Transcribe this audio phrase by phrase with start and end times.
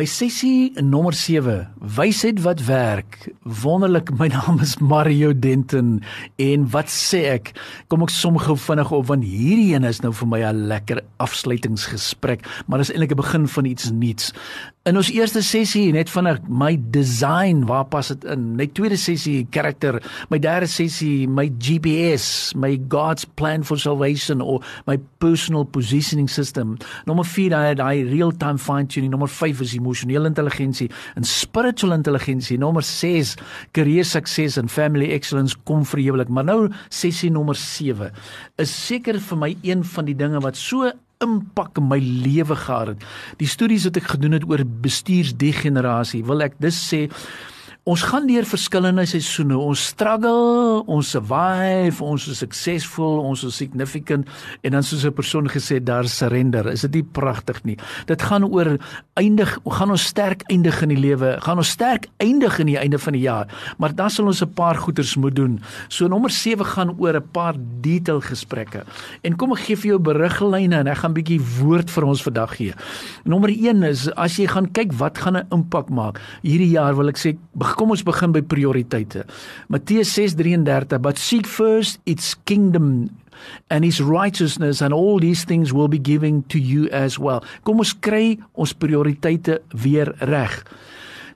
[0.00, 3.26] My sessie nommer 7, wysheid wat werk.
[3.44, 5.98] Wonderlik, my naam is Mario Denton
[6.40, 7.50] en wat sê ek?
[7.92, 11.02] Kom ek som gou vinnig op want hierdie een is nou vir my 'n lekker
[11.20, 14.32] afsluitingsgesprek, maar dis eintlik 'n begin van iets nuuts.
[14.90, 18.48] In ons eerste sessie net vinnig my design, waar pas dit in?
[18.58, 20.00] My tweede sessie karakter,
[20.32, 22.24] my derde sessie my GPS,
[22.58, 26.72] my God's plan for salvation of my personal positioning system.
[27.06, 29.12] Nommer 4 daai daai real-time fine tuning.
[29.14, 32.58] Nommer 5 is emosionele intelligensie en spiritual intelligensie.
[32.58, 33.36] Nommer 6
[33.78, 36.34] career success and family excellence kom vir ewig.
[36.34, 38.10] Maar nou sessie nommer 7
[38.58, 42.94] is seker vir my een van die dinge wat so impak in my lewe gehad
[42.94, 43.04] het.
[43.40, 47.06] Die studies wat ek gedoen het oor bestuursdegenerasie, wil ek dis sê
[47.88, 49.56] Ons gaan deur verskillende seisoene.
[49.56, 54.26] Ons struggle, ons survive, ons is suksesvol, ons is significant
[54.60, 56.68] en dan soos 'n persoon gesê daar surrender.
[56.68, 57.78] Is dit nie pragtig nie?
[58.06, 58.78] Dit gaan oor
[59.14, 62.98] eindig, gaan ons sterk eindig in die lewe, gaan ons sterk eindig in die einde
[62.98, 63.46] van die jaar.
[63.78, 65.60] Maar dan sal ons 'n paar goeters moet doen.
[65.88, 68.84] So nommer 7 gaan oor 'n paar detail gesprekke.
[69.22, 72.22] En kom ek gee vir jou beriglyne en ek gaan 'n bietjie woord vir ons
[72.22, 72.74] vandag gee.
[73.24, 77.08] Nommer 1 is as jy gaan kyk wat gaan 'n impak maak hierdie jaar wil
[77.08, 77.36] ek sê
[77.76, 79.24] kom ons begin by prioriteite.
[79.68, 83.10] Matteus 6:33 But seek first its kingdom
[83.70, 87.44] and his righteousness and all these things will be given to you as well.
[87.64, 90.64] Kom ons kry ons prioriteite weer reg.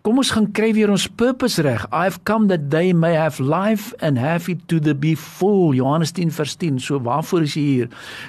[0.04, 1.86] Kom ons gaan kry weer ons purpose reg.
[1.88, 5.72] I've come that they may have life and have it to the be full.
[5.72, 6.76] Johannes 10 vers 10.
[6.84, 7.86] So waarvoor is jy hier?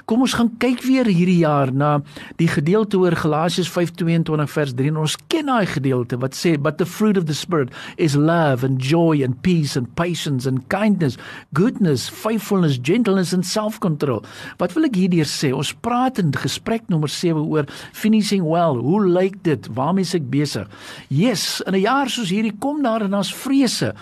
[0.08, 1.98] Kom ons gaan kyk weer hierdie jaar na
[2.40, 4.94] die gedeelte oor Galasiërs 5:22 vers 3.
[4.94, 8.64] En ons ken daai gedeelte wat sê but the fruit of the spirit is love
[8.64, 11.20] and joy and peace and patience and kindness,
[11.52, 14.24] goodness, faithfulness, gentleness and self-control.
[14.64, 15.52] Wat wil ek hierdeur sê?
[15.52, 18.80] Ons praat in gesprek nommer 7 oor finishing well.
[18.80, 19.68] Hoe lyk dit?
[19.76, 20.72] Waarmee is ek besig?
[21.12, 23.94] Yes, in 'n jaar soos hierdie kom daar en ons vrese.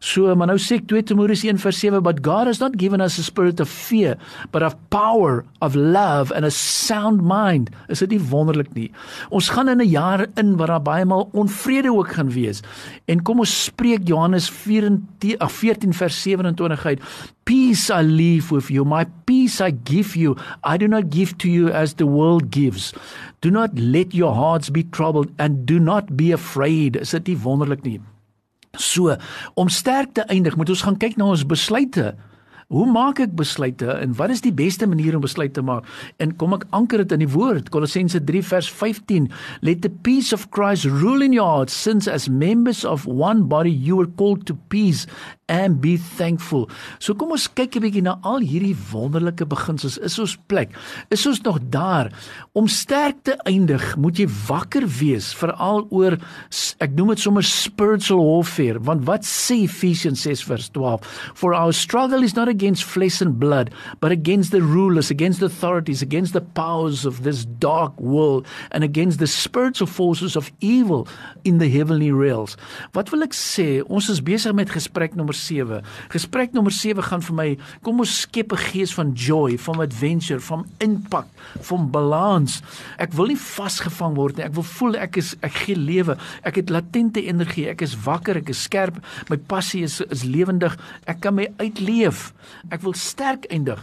[0.00, 3.22] So, maar nou sê ek 2 Timoteus 1:7, but God has not given us a
[3.22, 4.16] spirit of fear,
[4.50, 7.70] but of power, of love and a sound mind.
[7.88, 8.90] Is dit nie wonderlik nie?
[9.30, 12.62] Ons gaan in 'n jaar in waar daar baie maal onvrede ook gaan wees.
[13.06, 17.00] En kom ons spreek Johannes 14 14 vers 27 uit.
[17.44, 20.36] Peace I leave with you, my peace I give you.
[20.62, 22.92] I do not give to you as the world gives.
[23.40, 26.96] Do not let your hearts be troubled and do not be afraid.
[26.96, 27.98] Is dit nie wonderlik nie?
[28.78, 29.16] So,
[29.58, 32.14] om sterk te eindig, moet ons gaan kyk na ons besluite.
[32.72, 35.84] Hoe maak ek besluite en wat is die beste manier om besluit te maak?
[36.24, 39.26] En kom ek anker dit in die woord Kolossense 3 vers 15.
[39.60, 43.68] Let the peace of Christ rule in your hearts since as members of one body
[43.72, 45.04] you are called to peace
[45.52, 46.64] and be thankful.
[46.96, 49.98] So kom ons kyk 'n bietjie na al hierdie wonderlike beginsels.
[50.00, 50.72] Is ons plek?
[51.10, 52.08] Is ons nog daar
[52.54, 53.96] om sterk te eindig?
[53.96, 56.16] Moet jy wakker wees veral oor
[56.80, 61.04] ek noem dit sommer spiritual warfare, want wat sê Ephesians 6 vers 12?
[61.34, 65.46] For our struggle is not against flesh and blood, but against the rulers, against the
[65.46, 71.08] authorities, against the powers of this dark world and against the spiritual forces of evil
[71.44, 72.56] in the heavenly realms.
[72.94, 73.82] Wat wil ek sê?
[73.90, 75.82] Ons is besig met gesprek nommer 7.
[76.14, 77.48] Gesprek nommer 7 gaan vir my
[77.82, 81.26] kom ons skep 'n gees van joy, van adventure, van impak,
[81.60, 82.62] van balans.
[82.98, 84.44] Ek wil nie vasgevang word nie.
[84.44, 86.16] Ek wil voel ek is ek gee lewe.
[86.44, 87.68] Ek het latente energie.
[87.68, 89.02] Ek is wakker, ek is skerp.
[89.28, 90.76] My passie is is lewendig.
[91.06, 92.32] Ek kan my uitleef.
[92.70, 93.80] Ek wil sterk eindig.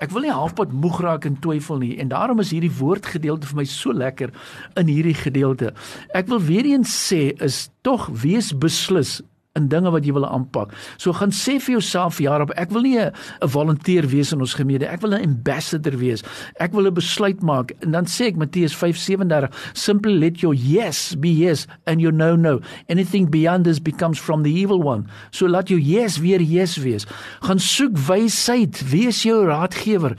[0.00, 3.60] Ek wil nie halfpad moeg raak en twyfel nie en daarom is hierdie woordgedeelte vir
[3.62, 4.32] my so lekker
[4.80, 5.74] in hierdie gedeelte.
[6.16, 9.20] Ek wil weer eens sê is tog wees beslis
[9.58, 10.70] in dinge wat jy wil aanpak.
[11.02, 13.12] So gaan sê vir jouself hierop, ek wil nie 'n
[13.42, 16.22] volunteer wees in ons gemeente, ek wil 'n ambassador wees.
[16.60, 21.16] Ek wil 'n besluit maak en dan sê ek Matteus 5:37, simply let your yes
[21.16, 22.60] be yes and your no no.
[22.88, 25.06] Anything beyond this becomes from the evil one.
[25.32, 27.06] So laat jou yes weer yes wees.
[27.42, 30.16] Gaan soek wysheid, wees jou raadgewer.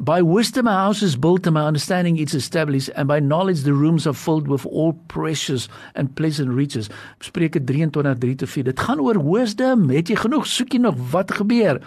[0.00, 3.74] By wisdom a house is built and by understanding it's established and by knowledge the
[3.74, 6.90] rooms are filled with all precious and pleasant riches.
[7.20, 8.64] Spreuke 23:3 te 4.
[8.64, 9.88] Dit gaan oor wisdom.
[9.90, 10.46] Het jy genoeg?
[10.46, 11.78] Soek jy nog wat gebeur?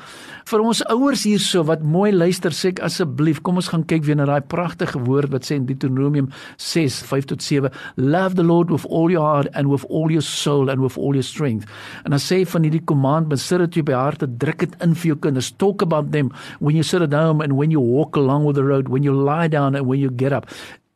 [0.48, 4.16] Vir ons ouers hierso wat mooi luister, sê ek asseblief, kom ons gaan kyk weer
[4.16, 7.70] na daai pragtige woord wat sê in Deuteronomium 6:5 tot 7.
[7.98, 11.12] Love the Lord with all your heart and with all your soul and with all
[11.12, 11.68] your strength.
[12.06, 15.08] En dan sê van hierdie command, besit dit op jou hart, druk dit in vir
[15.12, 15.52] jou kinders.
[15.52, 18.66] Talk about them when you sit at home and when you walk along with the
[18.66, 20.46] road, when you lie down and when you get up.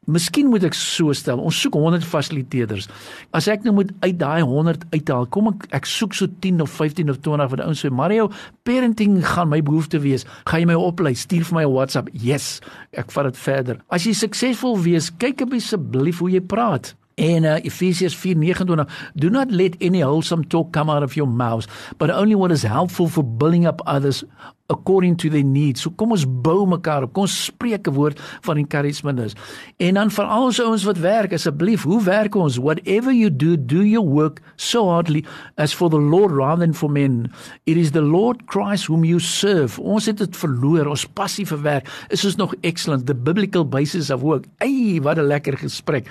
[0.09, 1.37] Miskien moet ek so stel.
[1.45, 2.87] Ons soek 100 fasiliteerders.
[3.37, 6.73] As ek nou moet uit daai 100 uithaal, kom ek ek soek so 10 of
[6.73, 8.31] 15 of 20 wat ouens sê, "Mario,
[8.65, 10.25] parenting gaan my behoefte wees.
[10.49, 11.13] Gaan jy my oplei?
[11.13, 12.61] Stuur vir my 'n WhatsApp." Yes,
[12.93, 13.77] ek vat dit verder.
[13.89, 16.95] As jy suksesvol wees, kyk asseblief hoe jy praat.
[17.15, 21.67] En uh, Efesiërs 4:29 Do not let any wholesome talk come out of your mouths
[21.97, 24.23] but only what is helpful for building up others
[24.71, 25.83] according to their needs.
[25.83, 27.13] So kom ons bou mekaar op.
[27.13, 29.35] Kom ons spreek 'n woord van encouragement is.
[29.77, 32.57] En dan vir al ons ouens wat werk, asseblief, hoe werk ons?
[32.57, 35.25] Whatever you do, do your work so hardly
[35.57, 37.31] as for the Lord rather than for men.
[37.65, 39.79] It is the Lord Christ whom you serve.
[39.81, 40.87] Ons het dit verloor.
[40.87, 43.05] Ons passie vir werk is ons nog excellent.
[43.05, 44.45] The biblical basis of work.
[44.59, 46.07] Ey, wat 'n lekker gesprek.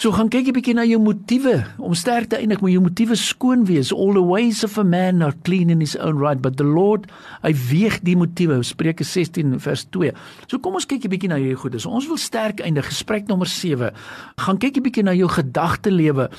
[0.00, 1.66] So gaan kyk 'n bietjie na jou motiewe.
[1.76, 3.92] Om sterk te eindig, moet jou motiewe skoon wees.
[3.92, 7.10] All the ways of a man are clean in his own right, but the Lord,
[7.42, 10.12] hy weeg die motiewe Spreuke 16 vers 2.
[10.46, 11.86] So kom ons kyk 'n bietjie na hierdie goedes.
[11.86, 13.92] Ons wil sterk eindig gesprek nommer 7.
[14.36, 16.30] Gaan kyk 'n bietjie na jou gedagtelewe.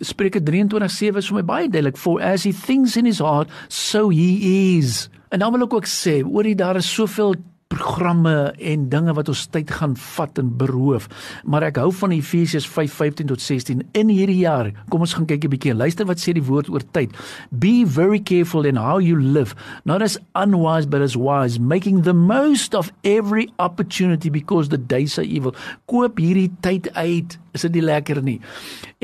[0.00, 4.10] Spreuke 23:7 is vir my baie duidelik for as he thinks in his heart so
[4.10, 5.08] he is.
[5.30, 7.34] En dan wil ek ook sê oor die daar is soveel
[7.76, 11.08] programme en dinge wat ons tyd gaan vat en beroof.
[11.44, 14.72] Maar ek hou van Efesiërs 5:15 tot 16 in hierdie jaar.
[14.88, 17.12] Kom ons gaan kyk 'n bietjie en luister wat sê die woord oor tyd.
[17.50, 22.14] Be very careful in how you live, not as unwise but as wise, making the
[22.14, 25.54] most of every opportunity because the days are evil.
[25.86, 28.36] Koop hierdie tyd uit is dit nie lekker nie.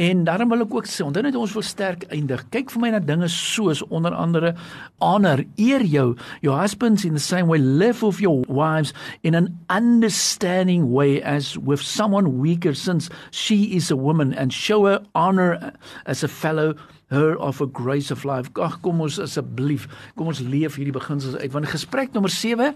[0.01, 2.45] En daarom wil ek ook sê, onthou net ons wil sterk eindig.
[2.55, 4.55] Kyk vir my na dinge soos onder andere
[5.03, 6.13] honor, eer jou,
[6.45, 11.57] your husbands in the same way live with your wives in an understanding way as
[11.59, 15.73] with someone weaker since she is a woman and show her honor
[16.07, 16.75] as a fellow
[17.13, 18.49] her of a grace of life.
[18.57, 21.53] Ag kom ons asseblief, kom ons leef hierdie beginsels uit.
[21.53, 22.73] Want gesprek nommer 7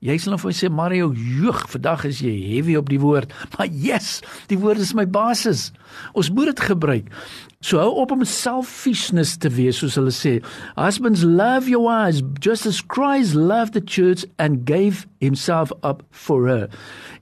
[0.00, 3.34] Jy sal of hy sê Mario, joeg, vandag is jy heavy op die woord.
[3.52, 5.66] Maar yes, die woord is my basis.
[6.16, 7.10] Ons moet dit gebruik.
[7.62, 10.38] So hou op om selfishness te wees soos hulle sê.
[10.78, 16.48] Husbands love your wives just as Christ loved the church and gave himself up for
[16.48, 16.70] her.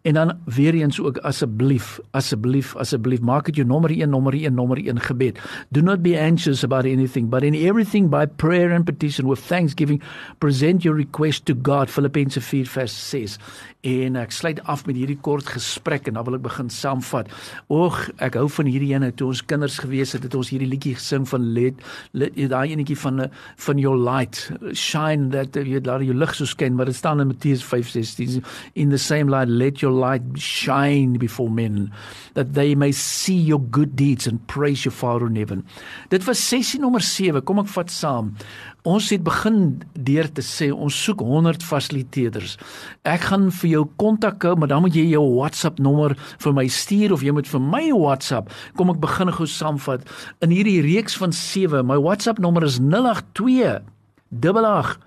[0.07, 4.55] En dan weer eens ook asseblief, asseblief, asseblief maak dit jou nommer 1, nommer 1,
[4.55, 5.41] nommer 1 gebed.
[5.75, 10.03] Do not be anxious about anything, but in everything by prayer and petition with thanksgiving
[10.39, 11.91] present your request to God.
[11.91, 13.39] Filippense 4:6.
[13.81, 17.29] En ek sluit af met hierdie kort gesprek en dan wil ek begin saamvat.
[17.71, 20.95] Oeg, ek hou van hierdie ene toe ons kinders gewees het, het ons hierdie liedjie
[20.99, 21.83] gesing van let,
[22.13, 23.27] let daai enetjie van
[23.67, 24.45] van your light
[24.77, 28.43] shine that you laat jou lig so skyn, maar dit staan in Matteus 5:16
[28.75, 31.89] in the same light let your light shine before men
[32.35, 35.65] that they may see your good deeds and praise your father in heaven.
[36.09, 37.43] Dit was sessie nommer 7.
[37.43, 38.35] Kom ek vat saam.
[38.89, 42.55] Ons het begin deur te sê ons soek 100 fasiliteerders.
[43.09, 46.15] Ek gaan vir jou kontak hou, maar dan moet jy jou WhatsApp nommer
[46.45, 48.53] vir my stuur of jy moet vir my WhatsApp.
[48.79, 50.07] Kom ek begin gou saamvat
[50.45, 51.87] in hierdie reeks van 7.
[51.87, 53.83] My WhatsApp nommer is 082
[54.41, 54.99] 88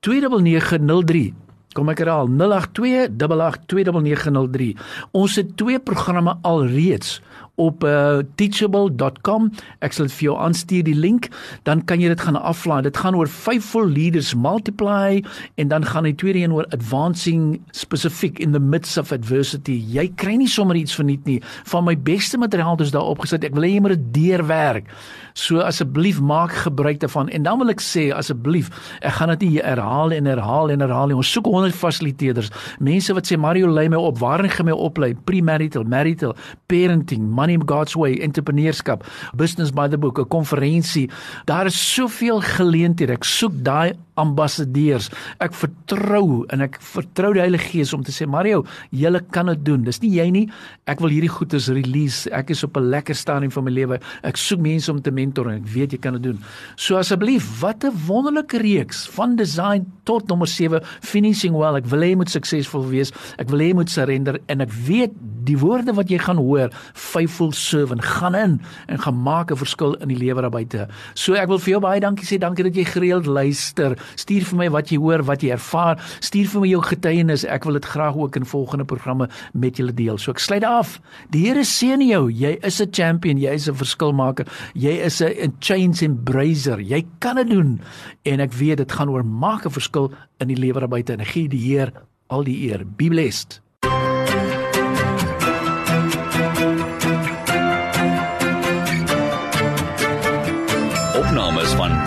[0.00, 1.34] 29903.
[1.76, 4.70] Kom ek herhaal 082 88 29903.
[5.12, 7.18] Ons het twee programme alreeds
[7.58, 9.50] op uh, teachable.com.
[9.84, 11.28] Ek sal dit vir jou aanstuur die link,
[11.68, 12.80] dan kan jy dit gaan aflaai.
[12.86, 15.20] Dit gaan oor Faithful Leaders Multiply
[15.58, 19.80] en dan gaan die tweede een oor Advancing Specific in the Midst of Adversity.
[19.92, 21.38] Jy kry nie sommer iets verniet nie.
[21.72, 23.44] Van my beste materiaal is daar opgesit.
[23.44, 24.90] Ek wil hê jy moet dit deurwerk.
[25.38, 28.70] So asseblief maak gebruik daarvan en dan wil ek sê asseblief,
[29.06, 31.14] ek gaan dit nie herhaal en herhaal en herhaal.
[31.14, 32.50] Ons soek 100 fasiliteerders.
[32.82, 35.12] Mense wat sê Mario lei my op, waarin gaan my oplei?
[35.28, 36.34] Premarital, marital,
[36.70, 41.08] parenting, Money God's Way, entrepreneurskap, business by the book, 'n konferensie.
[41.46, 43.12] Daar is soveel geleenthede.
[43.12, 45.08] Ek soek daai ambassadeurs.
[45.40, 49.64] Ek vertrou en ek vertrou die Heilige Gees om te sê Mario, jy kan dit
[49.64, 49.84] doen.
[49.84, 50.48] Dis nie jy nie.
[50.86, 52.30] Ek wil hierdie goedes release.
[52.30, 54.00] Ek is op 'n lekker stadium van my lewe.
[54.22, 56.38] Ek soek mense om te mentor en ek weet jy kan dit doen.
[56.76, 61.76] So asseblief, wat 'n wonderlike reeks van design tot nommer 7 finishing well.
[61.76, 63.12] Ek wil hê jy moet suksesvol wees.
[63.38, 65.12] Ek wil hê jy moet surrender en ek weet
[65.48, 69.94] die woorde wat jy gaan hoor, faithful servant, gaan in en gaan maak 'n verskil
[70.02, 70.88] in die lewe daar buite.
[71.14, 72.38] So ek wil vir jou baie dankie sê.
[72.38, 76.00] Dankie dat jy gereeld luister Stuur vir my wat jy hoor, wat jy ervaar.
[76.24, 77.44] Stuur vir my jou getuienis.
[77.48, 80.18] Ek wil dit graag ook in volgende programme met julle deel.
[80.18, 80.98] So ek sluit af.
[81.30, 82.28] Die Here seën jou.
[82.28, 84.46] Jy is 'n champion, jy is 'n verskilmaker.
[84.74, 86.80] Jy is 'n change embracer.
[86.80, 87.80] Jy kan dit doen.
[88.24, 91.12] En ek weet dit gaan oor maak 'n verskil in die lewe daar buite.
[91.12, 91.92] En gee die Heer
[92.28, 92.84] al die eer.
[92.84, 93.67] Be blessed.